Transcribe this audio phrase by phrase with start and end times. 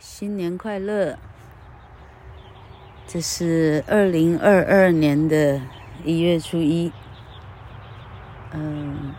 [0.00, 1.18] 新年快乐！
[3.04, 5.60] 这是二零二二年的
[6.04, 6.92] 一月初一。
[8.52, 9.12] 嗯，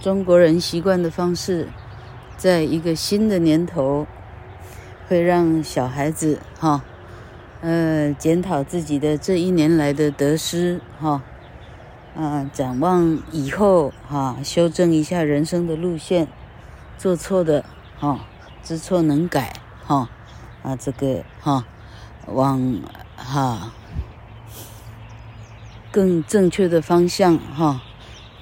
[0.00, 1.68] 中国人习惯的方式，
[2.38, 4.06] 在一个新的年头，
[5.06, 6.82] 会让小孩子哈，
[7.60, 11.22] 呃，检讨自己的这一年来的得失哈，
[12.16, 16.26] 啊，展望以后哈，修正一下人生的路线，
[16.96, 17.62] 做错的
[17.98, 18.20] 哈。
[18.62, 19.54] 知错能改，
[19.84, 20.08] 哈
[20.62, 21.64] 啊，这个哈，
[22.26, 22.80] 往
[23.16, 23.72] 哈
[25.90, 27.82] 更正确的方向哈，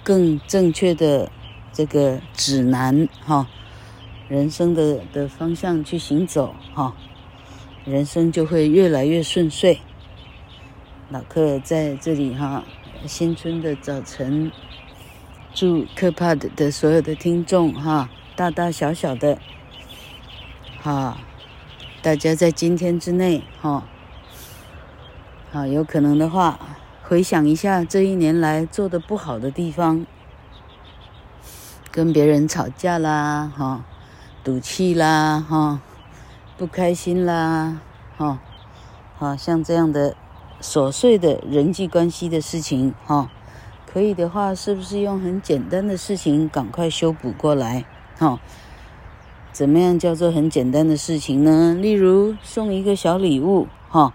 [0.03, 1.31] 更正确的
[1.73, 3.49] 这个指南哈，
[4.29, 6.95] 人生的的方向去行走哈，
[7.85, 9.81] 人生就会越来越顺遂。
[11.09, 12.65] 老克在这里哈，
[13.07, 14.53] 新春的早晨，
[15.55, 19.39] 祝克帕的的所有的听众哈，大大小小的。
[20.85, 21.19] 啊，
[22.03, 23.83] 大家在今天之内，哈，
[25.53, 26.59] 啊，有可能的话，
[27.03, 30.07] 回想一下这一年来做的不好的地方，
[31.91, 33.85] 跟别人吵架啦，哈，
[34.45, 35.81] 赌气啦，哈，
[36.57, 37.81] 不开心啦，
[38.17, 38.39] 哈，
[39.19, 40.17] 啊，像这样的
[40.63, 43.29] 琐碎的人际关系的事情，哈，
[43.85, 47.85] 可以的话，是不是用很简单的事情赶快修补过来，
[48.17, 48.39] 哈？
[49.51, 51.75] 怎么样叫做很简单的事情呢？
[51.75, 54.13] 例如送一个小礼物，哈，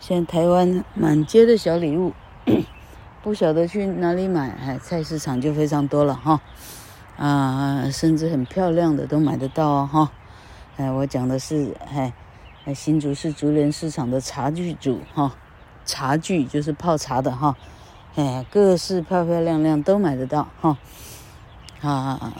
[0.00, 2.14] 现在台湾满街的小礼物，
[3.22, 6.40] 不晓得去哪里买，哎，菜市场就非常多了，哈，
[7.18, 10.12] 啊，甚至很漂亮的都买得到哦，哈，
[10.78, 12.12] 哎，我讲的是，哎，
[12.74, 15.34] 新竹市竹联市场的茶具组，哈，
[15.84, 17.54] 茶具就是泡茶的，哈，
[18.14, 20.78] 哎，各式漂漂亮亮都买得到，哈，
[21.82, 22.32] 啊。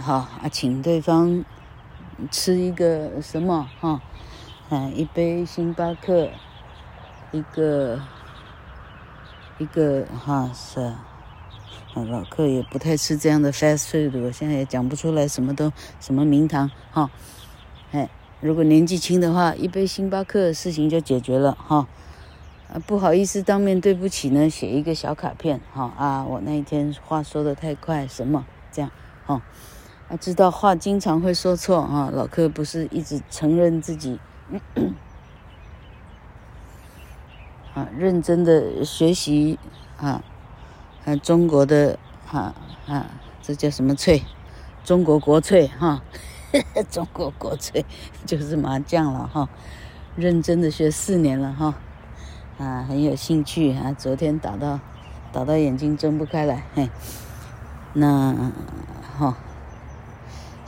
[0.00, 1.44] 好啊，请对方
[2.30, 4.00] 吃一个什么哈？
[4.70, 6.30] 嗯，一杯星巴克，
[7.32, 8.00] 一个
[9.58, 10.96] 一个哈是，啊，
[12.08, 17.10] 老客也不太吃这样的 fast food，我现在也讲不出来什么都什么名堂哈。
[17.92, 18.08] 哎，
[18.40, 21.86] 如果年纪轻的话，一杯星巴克事情就解决了哈。
[22.72, 28.90] 啊，不好意思，当面对不起呢，写一个小卡片哈啊，我那一天话说得太快，什么这样
[29.26, 29.42] 哈。
[30.10, 34.18] 啊，知道话经常会说错啊，老柯不是一直承认自己，
[37.72, 39.56] 啊，认真的学习
[39.96, 40.20] 啊，
[41.04, 41.96] 啊，中国的
[42.28, 42.52] 啊
[42.88, 43.06] 啊，
[43.40, 44.24] 这叫什么翠？
[44.82, 46.02] 中国国粹哈，
[46.90, 47.86] 中国国粹
[48.26, 49.48] 就是麻将了哈，
[50.16, 51.74] 认真的学四年了哈，
[52.58, 54.80] 啊，很有兴趣啊，昨天打到
[55.32, 56.90] 打到眼睛睁不开来，嘿，
[57.92, 58.50] 那
[59.16, 59.36] 哈。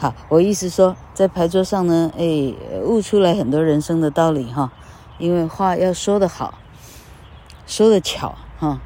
[0.02, 2.52] 好，我意思说，在牌桌上呢，哎，
[2.82, 4.72] 悟出来很多人生的道理哈。
[5.16, 6.58] 因为话要说得好，
[7.68, 8.80] 说得巧哈，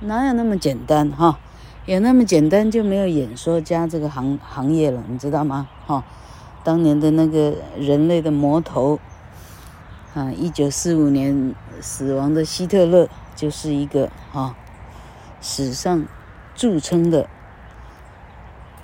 [0.00, 1.38] 哪有那么简单哈？
[1.86, 5.70] 有那么简单就没有演说家这个行行业了，你知道吗？
[5.86, 6.04] 哈，
[6.62, 9.00] 当年的那个人类的魔头
[10.12, 14.54] 啊，一九四五年死亡的希特勒就是一个哈
[15.40, 16.04] 史上
[16.54, 17.26] 著称的。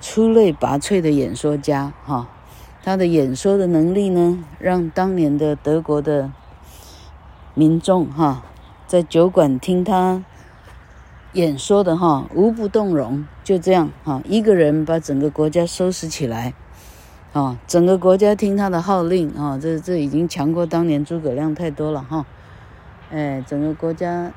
[0.00, 2.28] 出类拔萃的演说家，哈，
[2.84, 6.30] 他的演说的能力呢，让当年的德国的
[7.54, 8.44] 民众，哈，
[8.86, 10.24] 在酒馆听他
[11.32, 13.26] 演说的，哈，无不动容。
[13.42, 16.54] 就这样，哈，一个人把整个国家收拾起来，
[17.32, 22.24] 啊，整个国家听他的号令，啊，这这已经强过当年诸葛亮太多了，哈，
[23.10, 24.32] 哎，整个国家，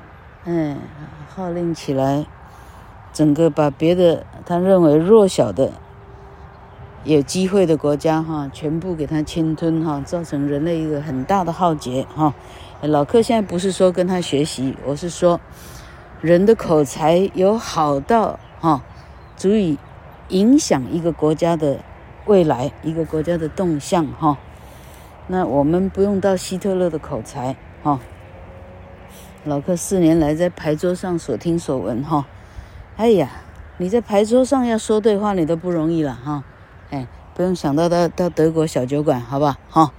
[0.46, 0.76] 哎，
[1.28, 2.26] 号令起来。
[3.14, 5.74] 整个把别的他认为弱小的、
[7.04, 12.34] 有机会的国家哈，全部给他侵吞哈，造成人类一个很大的浩劫哈。
[12.82, 15.40] 老克现在不是说跟他学习，我是说，
[16.22, 18.84] 人的口才有好到哈，
[19.36, 19.78] 足以
[20.30, 21.80] 影响一个国家的
[22.26, 24.38] 未来，一个国家的动向哈。
[25.28, 28.00] 那我们不用到希特勒的口才哈。
[29.44, 32.26] 老克四年来在牌桌上所听所闻哈。
[33.02, 33.32] 哎呀，
[33.80, 36.44] 你在牌桌上要说对话，你都不容易了哈。
[36.92, 39.58] 哎，不用想到到到德国小酒馆，好吧？
[39.72, 39.92] 哈，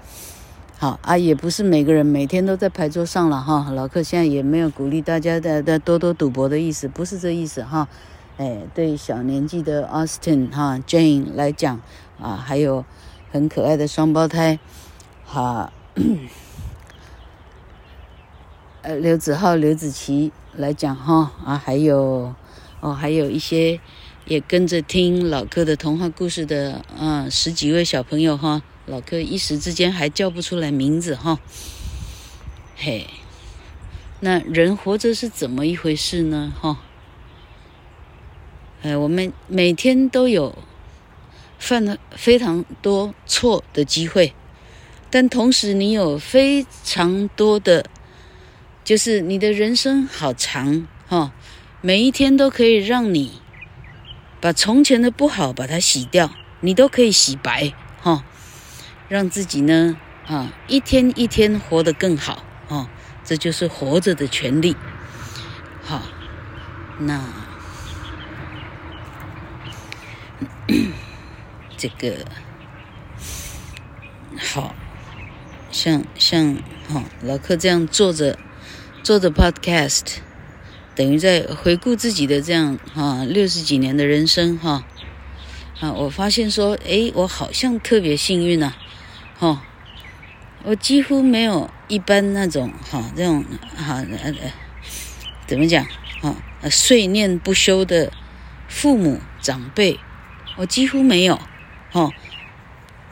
[0.79, 3.73] 好啊，也不是每个人每天都在牌桌上了哈。
[3.73, 7.89] 老克现在也没有鼓励大家的的多多赌博的意思，不是这意思哈。
[8.37, 11.81] 哎，对小年纪的 Austin 哈 Jane 来讲
[12.21, 12.85] 啊，还有
[13.33, 14.61] 很可爱的双胞胎
[15.27, 15.73] 哈，
[18.83, 22.33] 呃，刘子浩、刘子琪来讲哈啊，还有。
[22.83, 23.79] 哦，还有一些
[24.25, 31.39] 也跟着听老克的童话故事的啊，十几位小朋友哈，老柯一时之间还叫不出来名字哈。
[32.75, 33.07] 嘿，
[34.19, 36.53] 那人活着是怎么一回事呢？
[36.61, 36.81] 哈，
[38.83, 40.59] 哎，我们每天都有
[41.61, 44.35] 犯了非常多错的机会，
[45.09, 47.87] 但同时你有非常多的，
[48.83, 51.33] 就是你的人生好长哈，
[51.85, 53.43] 每一天都可以让你
[54.41, 56.31] 把从前的不好把它洗掉，
[56.61, 58.25] 你都可以洗白哈，
[59.09, 62.45] 让自己呢啊一天一天活得更好。
[62.69, 62.89] 哦，
[63.25, 64.77] 这就是活着的权利。
[65.83, 66.03] 好，
[67.01, 67.21] 那
[71.77, 72.25] 这个
[74.39, 74.73] 好
[75.73, 76.55] 像像
[76.89, 78.39] 哈、哦、老客这样坐着
[79.03, 80.19] 坐着 podcast，
[80.95, 84.85] 等于在回顾自己的这样哈六十几年的人生哈
[85.81, 88.77] 啊，我发现说，诶，我好像特别幸运呐、啊，
[89.39, 89.61] 哈、哦。
[90.65, 93.45] 我几乎没有一般那种哈这种
[93.75, 94.53] 哈呃呃
[95.45, 95.85] 怎么讲
[96.21, 96.37] 哈
[96.71, 98.13] 碎念不休的
[98.69, 99.99] 父母长辈，
[100.57, 101.37] 我几乎没有
[101.91, 102.11] 哈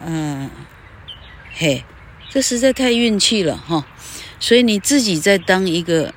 [0.06, 0.48] 嗯
[1.52, 1.84] 嘿，
[2.28, 3.84] 这实在太运气了哈。
[4.38, 6.14] 所以你自己在当一个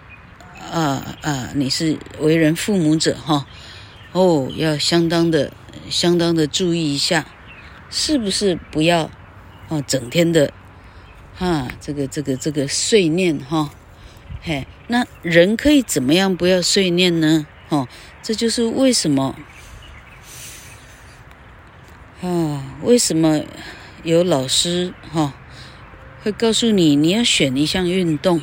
[0.74, 3.46] 啊啊你是为人父母者哈
[4.12, 5.54] 哦要相当的
[5.90, 7.26] 相当的注意一下，
[7.90, 9.12] 是不是不要
[9.70, 10.52] 哦整天的。
[11.36, 13.72] 哈，这个这个这个碎念哈，
[14.44, 17.48] 嘿，那人可以怎么样不要碎念呢？
[17.70, 17.88] 哦，
[18.22, 19.36] 这就是为什么
[22.22, 22.78] 啊？
[22.84, 23.42] 为什么
[24.04, 25.34] 有老师哈
[26.22, 28.42] 会告诉你，你要选一项运动，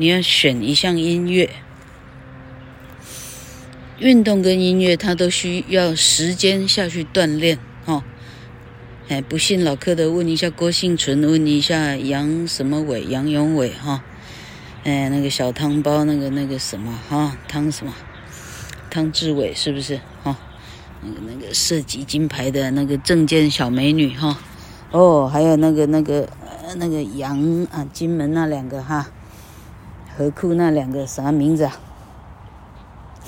[0.00, 1.50] 你要选一项音乐，
[3.98, 8.02] 运动跟音乐它都需要时间下去锻炼，哈。
[9.10, 14.02] 哎，不信老柯的，问一下郭幸存，问一下杨什么伟，杨永伟哈。
[14.84, 17.92] 哎，那个小汤包，那个那个什么哈，汤什么，
[18.88, 20.38] 汤志伟是不是哈？
[21.02, 24.38] 那个那个射击金牌的那个证件小美女哈。
[24.92, 26.26] 哦，还有那个那个
[26.76, 29.10] 那个杨啊，金门那两个哈，
[30.20, 31.72] 河库那两个啥名字啊？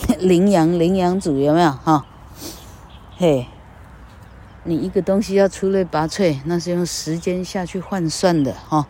[0.20, 2.04] 羚羊羚羊组有没有哈？
[3.16, 3.46] 嘿。
[4.64, 8.86] 你一个东西要出类拔萃，那是用时间下去换算的哈。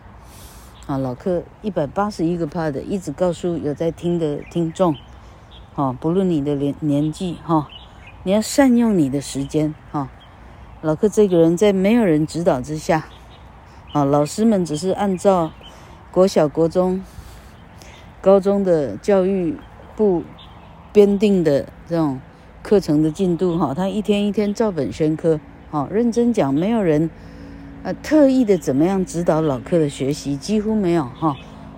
[0.85, 4.97] 啊，老柯一百八十一个 part 一直告诉有在听的听众，
[5.73, 7.69] 哈，不论你的年年纪哈，
[8.23, 10.09] 你要善用你的时间哈。
[10.81, 13.05] 老柯这个人在没有人指导之下，
[13.93, 15.53] 啊，老师们只是按照
[16.11, 17.01] 国小、国中、
[18.23, 19.53] 高中的教育
[19.97, 20.23] 部
[20.93, 22.21] 编定的这种
[22.61, 25.41] 课程的进度哈，他一天一天照本宣科。
[25.69, 27.09] 好，认真讲，没有人，
[27.83, 31.35] 呃，特意的怎么样指导老柯的学习，几乎没有哈。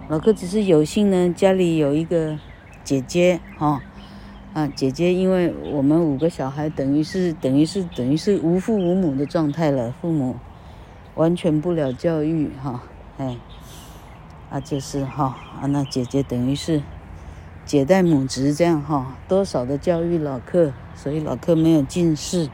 [0.07, 2.38] 老柯只是有幸呢，家里有一个
[2.83, 3.81] 姐姐哈，
[4.53, 10.36] 啊，姐姐，因为我们五个小孩，等于是等于是等于是无父无母的状态了，父母
[11.15, 12.83] 完全不了教育哈，
[13.18, 13.36] 哎，
[14.50, 16.81] 啊，就是哈，啊，那姐姐等于是
[17.65, 22.50] 姐带母职这样哈，多少的教育老客，所以老客没有近视。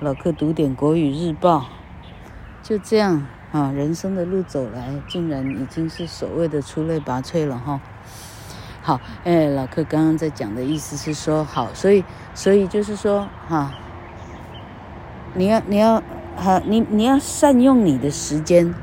[0.00, 1.66] 老客读点国语日报，
[2.62, 7.78] 就这样啊，人生的路走来，竟然已经是所谓的出类拔萃了哈。
[8.80, 12.02] 好，哎，老客刚刚在讲的意思是说，好，所以，
[12.32, 13.74] 所以就是说，哈，
[15.34, 16.02] 你要，你要，
[16.34, 18.74] 哈，你你要善用你的时间，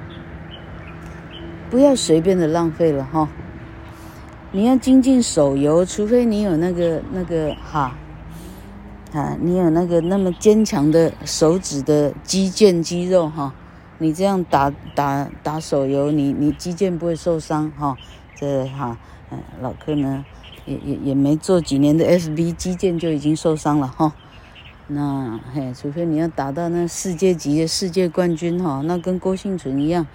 [1.69, 3.29] 不要随便的浪费了哈。
[4.51, 7.95] 你要精进手游，除非你有那个那个哈。
[9.13, 13.53] 啊，你有那个那么坚强的手指的肌腱肌肉哈，
[13.99, 17.95] 你这样打打打手游，你你肌腱不会受伤哈。
[18.35, 18.97] 这哈，
[19.31, 20.25] 嗯，老柯呢
[20.65, 24.13] 也也也没做几年的 FB，肌腱就已经受伤了哈。
[24.87, 30.05] 那嘿，除非你要打到那世界级的世界冠军哈，那跟郭幸存一样，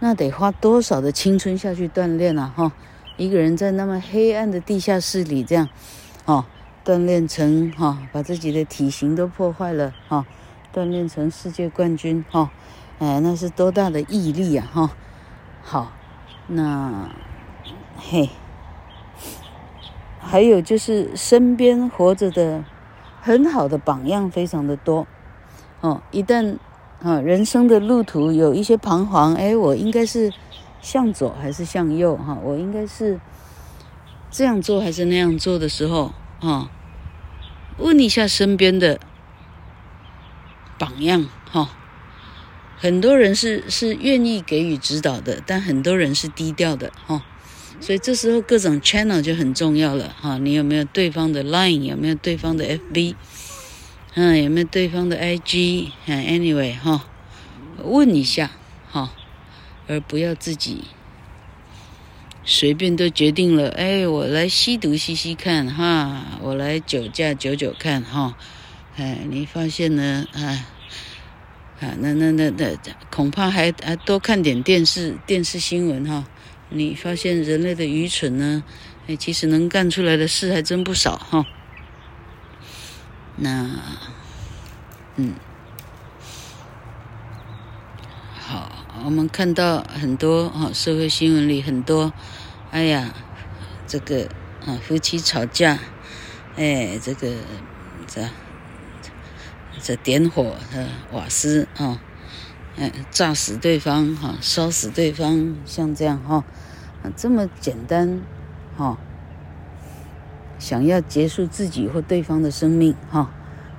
[0.00, 2.72] 那得花多少的青春下去锻炼啊哈。
[3.16, 5.68] 一个人在那么黑暗的地下室里这样，
[6.24, 6.44] 哦。
[6.84, 10.24] 锻炼成哈，把自己的体型都破坏了哈，
[10.72, 12.50] 锻炼成世界冠军哈，
[12.98, 14.90] 哎，那是多大的毅力啊哈！
[15.62, 15.92] 好，
[16.46, 17.10] 那
[17.98, 18.30] 嘿，
[20.18, 22.64] 还有就是身边活着的
[23.20, 25.06] 很好的榜样非常的多
[25.82, 26.00] 哦。
[26.10, 26.56] 一旦
[27.02, 30.32] 啊人生的路途有一些彷徨，哎，我应该是
[30.80, 32.36] 向左还是向右哈？
[32.42, 33.20] 我应该是
[34.30, 36.70] 这样做还是那样做的时候啊？
[37.78, 38.98] 问一下身边的
[40.78, 41.70] 榜样哈，
[42.76, 47.22] 很多人是是愿意给予指导的，但很多人是低调的哈。
[47.80, 50.36] 所以这时候各种 channel 就很重要了哈。
[50.38, 51.82] 你有没有对方的 line？
[51.82, 53.14] 有没有对方的 FB？
[54.20, 55.92] 嗯，有没有对方的 IG？
[56.06, 57.04] 嗯，anyway 哈，
[57.84, 58.50] 问一下
[58.90, 59.12] 哈，
[59.86, 60.82] 而不要自己
[62.44, 63.68] 随便都决定了。
[63.68, 68.36] 哎，我来吸毒吸吸看哈，我来酒驾酒酒看哈。
[68.96, 70.26] 哎，你发现呢？
[70.34, 70.66] 啊
[71.78, 72.76] 啊，那那那那，
[73.12, 76.26] 恐怕还还多看点电视电视新闻哈。
[76.70, 78.64] 你发现人类的愚蠢呢？
[79.06, 81.46] 哎，其实能干出来的事还真不少哈。
[83.40, 83.66] 那，
[85.16, 85.34] 嗯，
[88.40, 88.70] 好，
[89.04, 92.12] 我们看到很多哈社会新闻里很多，
[92.72, 93.14] 哎呀，
[93.86, 94.28] 这个
[94.66, 95.78] 啊夫妻吵架，
[96.56, 97.32] 哎，这个
[98.06, 98.28] 这
[99.80, 102.00] 这点火的瓦斯啊。
[102.76, 106.44] 哎，炸死对方哈，烧死对方，像这样哈，
[107.02, 108.22] 啊这么简单
[108.76, 108.96] 哈，
[110.58, 113.30] 想要结束自己或对方的生命哈，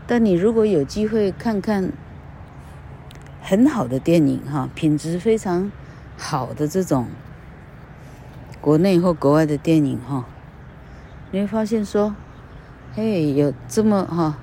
[0.07, 1.91] 但你如果有机会看看
[3.41, 5.71] 很好的电影哈，品质非常
[6.17, 7.07] 好的这种
[8.61, 10.25] 国内或国外的电影哈，
[11.31, 12.15] 你会发现说，
[12.93, 14.37] 嘿，有这么哈。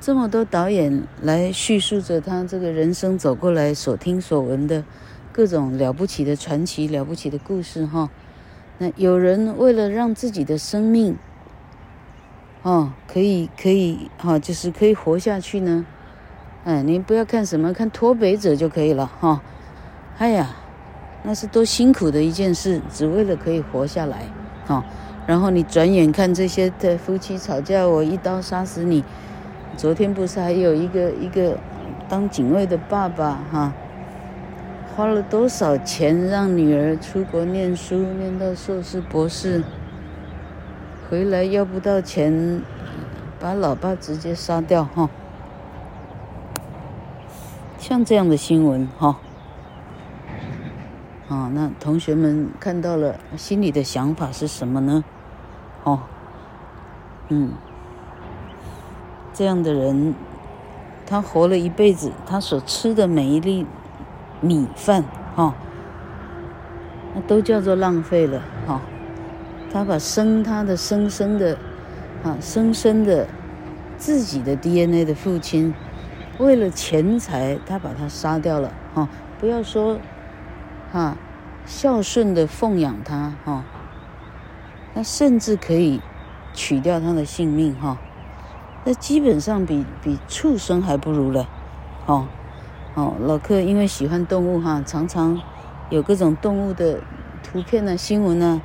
[0.00, 4.84] 这么多导演来叙述着他这个人生走过来所听所闻的
[5.32, 8.10] 各种了不起的传奇、了不起的故事，哈。
[8.76, 11.16] 那有人为了让自己的生命，
[12.64, 15.84] 哦，可以可以，哈，就是可以活下去呢。
[16.64, 19.42] 哎，你不要看什么，看脱北者就可以了，哈。
[20.16, 20.56] 哎呀，
[21.24, 24.22] 那是多辛苦的一件事，只为了可以活下来，
[24.66, 24.82] 哈。
[25.26, 29.04] 然后你转眼看这些的夫妻吵架，我一刀杀死你。
[29.76, 31.58] 昨天不是还有一个一个
[32.08, 33.74] 当警卫的爸爸哈，
[34.96, 39.62] 花了多少钱让女儿出国念书，念到硕士博士，
[41.14, 42.60] 回来要不到钱，
[43.38, 45.08] 把老爸直接杀掉哈。
[47.78, 49.16] 像这样的新闻哈，
[51.28, 55.04] 啊，那同学们看到了，心里的想法是什么呢？
[55.84, 56.00] 哦，
[57.28, 57.52] 嗯。
[59.32, 60.16] 这样的人，
[61.06, 63.64] 他活了一辈子，他所吃的每一粒
[64.40, 65.04] 米饭，
[65.36, 65.54] 哈，
[67.14, 68.80] 那都叫做浪费了，哈。
[69.74, 71.58] 他把生他的生生的，
[72.22, 73.26] 啊，生生的
[73.96, 75.74] 自己的 DNA 的父亲，
[76.38, 79.08] 为了钱财，他把他杀掉了，哈。
[79.40, 79.98] 不要说，
[80.92, 81.16] 哈，
[81.66, 83.64] 孝顺的奉养他，哈，
[84.94, 86.00] 那甚至可以
[86.52, 87.98] 取掉他的性命，哈。
[88.84, 91.48] 那基本上比比畜生还不如了，
[92.06, 92.28] 哦，
[92.94, 95.42] 哦，老克因为喜欢动物哈，常常
[95.90, 97.00] 有各种动物的
[97.42, 98.62] 图片呢、新闻呢，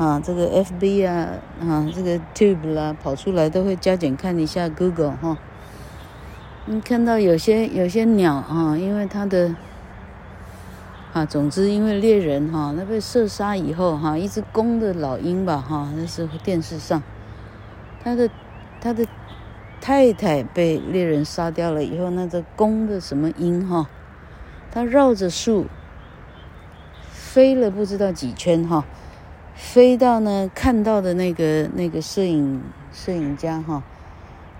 [0.00, 1.28] 啊，这个 FB 啊，
[1.60, 5.36] 啊，这个 Tube 啦跑出来都会加减看一下 Google 哈。
[6.64, 9.54] 你看到有些有些鸟啊，因为它的，
[11.12, 17.02] 啊，总之因为猎人哈，那被射杀以后哈，一只公的老鹰吧哈，那是电视上，
[18.02, 18.30] 它的
[18.80, 19.06] 它的。
[19.82, 23.88] 太太被猎人杀掉了以后，那个公的什么鹰哈，
[24.70, 25.68] 它绕着树
[27.10, 28.84] 飞了不知道几圈哈，
[29.60, 32.62] 飞到呢看到的那个那个摄影
[32.92, 33.82] 摄影家哈，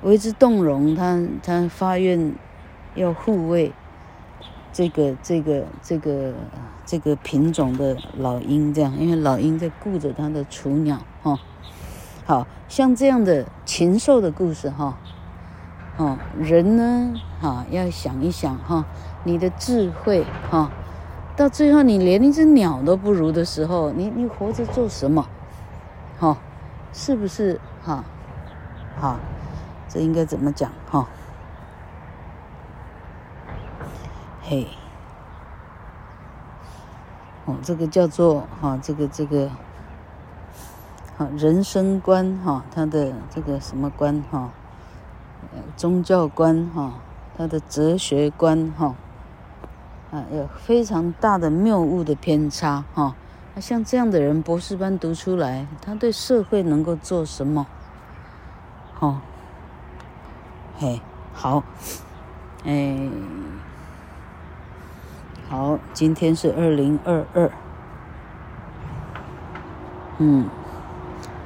[0.02, 2.32] 为之动容，他他发愿
[2.94, 3.72] 要护卫
[4.72, 6.34] 这个这个这个
[6.84, 11.36] 这个品种的老鹰，这样，因为老鹰在顾着它的雏鸟哈。
[12.26, 14.96] 好像这样的禽兽的故事哈，
[15.96, 18.84] 哦，人呢哈要想一想哈，
[19.24, 20.70] 你的智慧哈，
[21.40, 25.26] 到最后你连一只鸟都不如的时候，你你活着做什么？
[26.18, 26.36] 哈，
[26.92, 28.04] 是不是哈？
[29.00, 29.16] 哈，
[29.88, 31.08] 这应该怎么讲哈？
[34.42, 34.68] 嘿，
[37.46, 39.50] 哦，这个叫做哈，这个这个。
[41.16, 44.50] 好人生观哈，他的这个什么观哈，
[45.74, 46.92] 宗教观哈，
[47.38, 48.94] 他的哲学观哈，
[50.10, 53.14] 啊，有非常大的谬误的偏差哈。
[53.54, 57.66] 那像这样的人，博士班读出来，他对社会能够做什么？
[58.94, 59.20] 好，
[60.78, 61.00] 嘿，
[61.32, 61.62] 好，
[62.64, 63.08] 哎，
[65.48, 67.50] 好，今天是二零二二，
[70.18, 70.48] 嗯。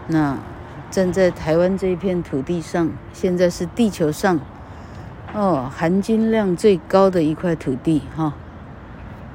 [0.06, 0.36] 那
[0.90, 4.38] 站在台湾这一片土地上，现在是地球上
[5.32, 8.32] 哦，含金量最高的一块土地哈、哦，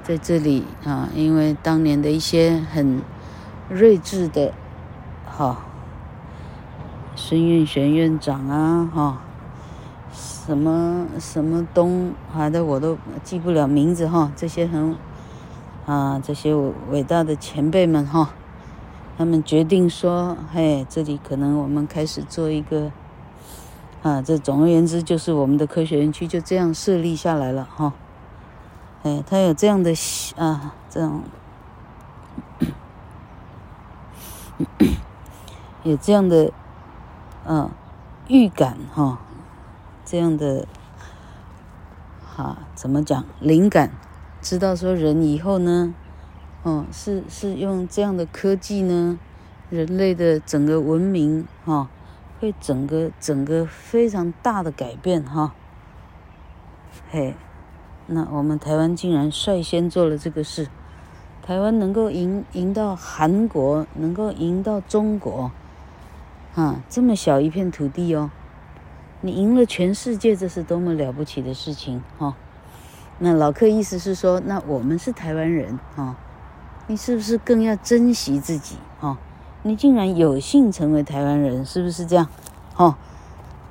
[0.09, 2.99] 在这里啊，因为当年的一些很
[3.69, 4.51] 睿智的
[5.23, 5.67] 哈，
[7.15, 9.21] 孙运璇院长啊哈、
[10.11, 14.95] 什么什么东啊的我都记不了名字哈、这些很
[15.85, 16.55] 啊这些
[16.89, 18.31] 伟大的前辈们哈、
[19.15, 22.91] 他们决定说，嘿，这里可能我们开始做一个。
[24.01, 27.93] 啊，这总而言之就是我们的科学园区就这样设立下来了哈。
[29.03, 29.93] 哎，他有这样的
[30.35, 31.23] 啊，这样
[35.83, 36.51] 有这样的
[37.45, 37.71] 啊
[38.27, 39.19] 预感哈，
[40.05, 40.67] 这样的
[42.35, 43.91] 哈怎么讲灵感，
[44.41, 45.93] 知道说人以后呢，
[46.63, 49.17] 哦是是用这样的科技呢，
[49.69, 51.89] 人类的整个文明哈。
[52.41, 55.53] 会整个整个非常大的改变哈，
[57.11, 57.35] 嘿，
[58.11, 60.67] 那我们台湾竟然率先做了这个事，
[61.43, 65.51] 台湾能够赢赢到韩国，能够赢到中国，
[66.55, 68.31] 啊，这么小一片土地哦，
[69.21, 72.35] 你赢了全世界，这是多么了不起的事情哈。
[73.19, 76.15] 那老克意思是说，那我们是台湾人哈，
[76.87, 79.17] 你是不是更要珍惜自己哈？
[79.61, 82.27] 你竟然有幸成为台湾人，是不是这样？
[82.75, 82.95] 哦，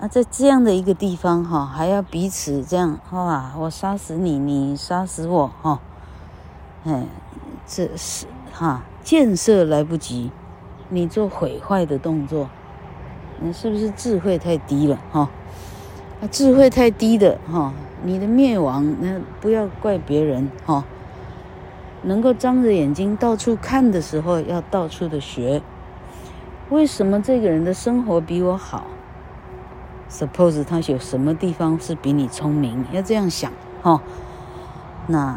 [0.00, 5.81] 啊，在这样的一个地方哈，还要彼此这样，哇，我杀死你，你杀死我，哈，
[6.85, 7.05] 哎，
[7.67, 10.31] 这是哈建设来不及，
[10.88, 12.49] 你做毁坏的动作，
[13.40, 14.97] 你是不是智慧太低了？
[15.11, 15.28] 哈，
[16.21, 17.73] 啊，智慧太低的哈，
[18.05, 20.85] 你的灭亡那不要怪别人哈，
[22.02, 25.61] 能够张着眼睛到处看的时候，要到处的学。
[26.71, 28.85] 为什么这个人的生活比我好
[30.11, 32.85] ？Suppose 他有什么地方是比你聪明？
[32.93, 34.00] 要这样想，哈。
[35.07, 35.37] 那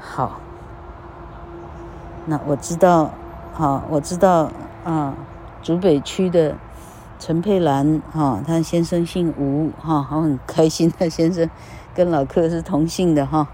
[0.00, 0.40] 好，
[2.26, 3.10] 那我知道，
[3.52, 4.50] 好，我知道
[4.84, 5.14] 啊。
[5.60, 6.56] 竹北区的
[7.18, 11.50] 陈佩兰，哈，他先生姓吴，哈，我很开心，他先生
[11.94, 13.48] 跟老客是同姓的，哈。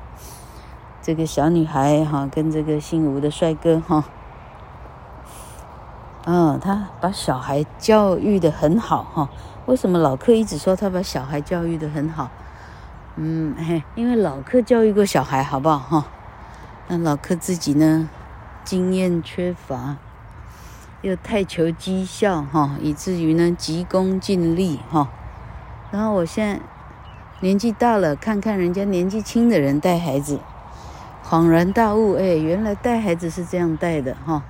[1.02, 4.04] 这个小女孩哈，跟这个姓吴的帅哥哈，
[6.26, 9.28] 嗯，他把小孩教育的很好哈。
[9.66, 12.30] 为什么老克一直说他把小孩教育的很好？
[13.16, 16.06] 嗯嘿，因为老克教育过小孩，好不好哈？
[16.88, 18.08] 那老克自己呢，
[18.64, 19.96] 经验缺乏，
[21.02, 25.08] 又太求绩效哈，以至于呢急功近利哈。
[25.90, 26.60] 然后我现在
[27.40, 30.40] 年纪大了，看看人家年纪轻的人带孩子。
[31.22, 34.42] 恍然大悟，哎，原来带孩子是这样带的哈。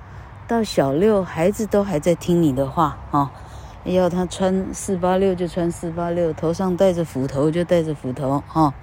[0.47, 3.31] 到小六，孩子都还在听你的话哈。
[3.83, 8.73] 要他穿四八六就穿四八六，头上戴着斧头就戴着斧头哈。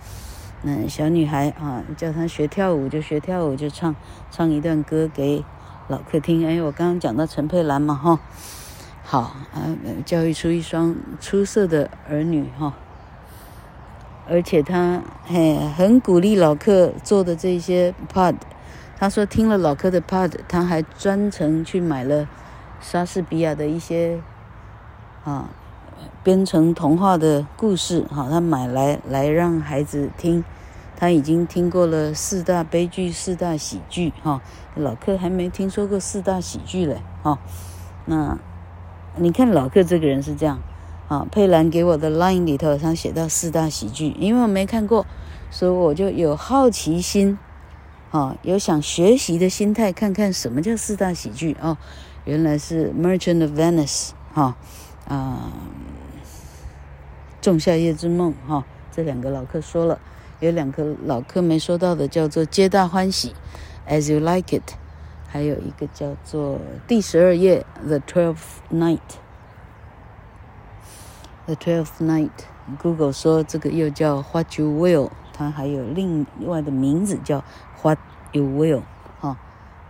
[0.63, 3.97] 那小女孩啊，叫她学跳舞就学跳舞，就唱
[4.31, 5.45] 唱一段歌给
[5.89, 6.47] 老客听。
[6.47, 8.21] 哎，我刚刚讲到陈佩兰嘛哈。
[9.03, 9.75] 好啊，
[10.07, 12.73] 教育出一双出色的儿女哈。
[14.29, 18.37] 而且他嘿很鼓励老客做的这些 pod，
[19.03, 22.29] 他说听了老克的 pod，他还专程去买了
[22.81, 24.21] 莎士比亚的一些
[25.25, 25.51] 啊
[26.23, 30.45] 编成童话的故事，哈，他买来来让孩子听。
[30.97, 34.41] 他已经听过了四大悲剧、四大喜剧，哈，
[34.77, 37.41] 老克还没听说过四大喜剧嘞，哈。
[38.05, 38.39] 那
[39.17, 40.61] 你看老克这个人是这样。
[41.09, 45.05] 啊，佩兰给我的 line 里头，他写到四大喜剧，因为我没看过，
[45.51, 47.37] 所以我就有好奇心，
[48.13, 51.79] 啊，有想学习的心态，看看什么叫四大喜剧哦，
[52.27, 54.55] 原来是《Merchant of Venice》哈，
[55.09, 55.51] 啊，
[57.41, 59.99] 《仲夏夜之梦》哈，这两个老客说了，
[60.41, 63.35] 有两个老客没说到的，叫做《皆大欢喜》
[63.91, 64.75] ，As You Like It，
[65.27, 68.99] 还有一个叫做第十二夜，《The Twelfth Night》。
[71.47, 77.43] The Twelfth Night，Google 说这个又叫 What You Will，它还有另外的名字叫
[77.83, 77.99] What
[78.33, 78.83] You Will，
[79.21, 79.37] 哈，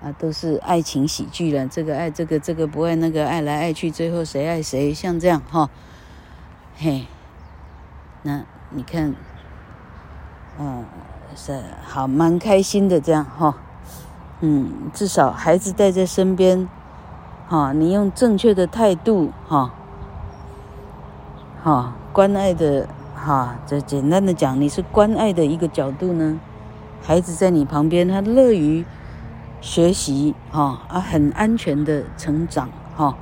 [0.02, 1.66] 啊，都是爱情喜剧了。
[1.68, 5.70] 这个爱这个，这个不爱那个，爱来爱去，最后谁爱谁，像这样哈，
[6.76, 7.06] 嘿，
[8.22, 9.14] 那你看，
[10.58, 10.84] 嗯，
[11.36, 13.54] 是好蛮开心的这样哈，
[14.40, 16.68] 嗯，至少孩子带在身边，
[17.46, 19.72] 哈，你用正确的态度哈。
[21.62, 26.40] 哈，关爱的哈，这简单的讲，你是关爱的一个角度呢。
[27.04, 28.84] 孩子在你旁边，他乐于
[29.60, 33.16] 学习哈啊，很安全的成长哈，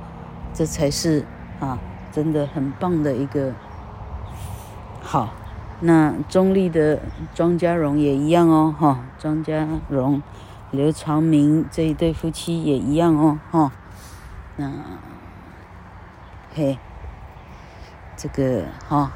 [0.53, 1.25] 这才是
[1.59, 1.79] 啊
[2.11, 3.53] 真的很棒的一个
[5.01, 5.29] 好。
[5.79, 6.99] 那中立的
[7.33, 10.21] 庄家荣也一样哦，哈，庄家荣、
[10.69, 13.71] 刘长明这一对夫妻也一样哦，哈，
[14.57, 14.71] 那
[16.53, 16.77] 嘿，
[18.15, 19.11] 这个哈，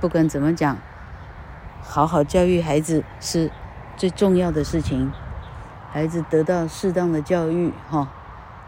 [0.00, 0.76] 不管怎么讲，
[1.86, 3.50] 好好教育孩子是
[3.96, 5.10] 最重要的事情，
[5.92, 8.08] 孩子得到适当的教育，哈，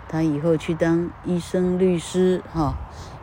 [0.09, 2.74] 他以后去当医生、律师，哈。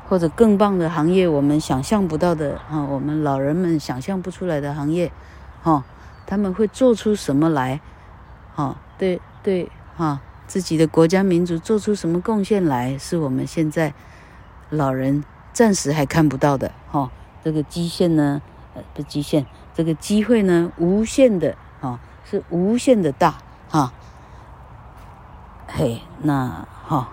[0.08, 5.12] 或者更棒的行业，我们想象不到的哈，我们老人们想象不出来的行业，
[5.64, 5.84] 哈，
[6.28, 7.82] 他们会做出什么来？
[8.54, 13.96] 哈，对对哈，自己的国家民族做出什么贡献来，是我们现在
[14.70, 17.10] 老人暂时还看不到的哈。
[17.44, 18.44] 这个基线呢，
[18.76, 23.38] 呃，不基线，这个机会呢，无限的啊，是无限的大
[23.70, 23.94] 哈。
[25.68, 27.10] 嘿，那哈。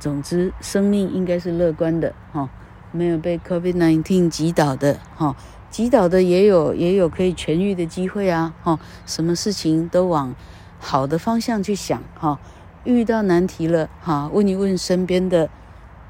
[0.00, 2.48] 总之，生命应该是乐观的哈，
[2.90, 5.36] 没有被 COVID-19 击倒的哈，
[5.70, 10.34] 击倒的也有也有可以痊愈的机会啊哈，什么事情都往
[10.80, 12.40] 好的方向去想哈，
[12.82, 15.48] 遇到难题了哈，问一问身边的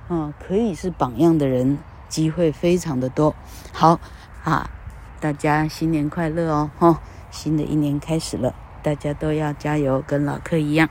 [0.08, 1.76] 啊，可以是榜样的人，
[2.08, 3.34] 机会非常的多。
[3.74, 4.00] 好
[4.44, 4.68] 啊，
[5.20, 7.00] 大家新年快乐哦哈，
[7.30, 10.88] 新的一年开始了，大家都要加油，跟老客一样。